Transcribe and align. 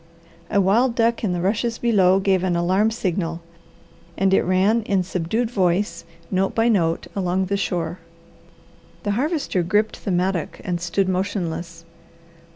A 0.49 0.59
wild 0.59 0.95
duck 0.95 1.23
in 1.23 1.31
the 1.31 1.41
rushes 1.41 1.77
below 1.77 2.19
gave 2.19 2.43
an 2.43 2.55
alarm 2.55 2.89
signal, 2.89 3.39
and 4.17 4.33
it 4.33 4.41
ran 4.41 4.81
in 4.81 5.03
subdued 5.03 5.51
voice, 5.51 6.05
note 6.31 6.55
by 6.55 6.69
note, 6.69 7.05
along 7.15 7.45
the 7.45 7.55
shore. 7.55 7.99
The 9.03 9.11
Harvester 9.11 9.61
gripped 9.61 10.03
the 10.03 10.09
mattock 10.09 10.59
and 10.63 10.81
stood 10.81 11.07
motionless. 11.07 11.85